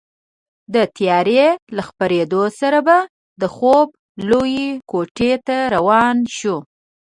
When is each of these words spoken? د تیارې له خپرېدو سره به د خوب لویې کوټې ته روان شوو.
د 0.73 0.75
تیارې 0.97 1.43
له 1.75 1.81
خپرېدو 1.89 2.43
سره 2.59 2.79
به 2.87 2.97
د 3.41 3.43
خوب 3.55 3.87
لویې 4.29 4.69
کوټې 4.91 5.33
ته 5.47 5.57
روان 5.75 6.15
شوو. 6.37 6.57